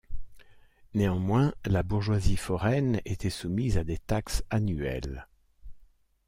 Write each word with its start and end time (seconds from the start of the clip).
Néanmoins, 0.95 1.53
la 1.63 1.83
bourgeoisie 1.83 2.35
foraine 2.35 3.01
était 3.05 3.29
soumise 3.29 3.77
à 3.77 3.83
des 3.83 3.99
taxes 3.99 4.43
annuelles. 4.49 5.27